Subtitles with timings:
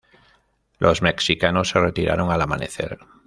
[0.79, 2.97] Los mexicanos se retiraron al amanecer.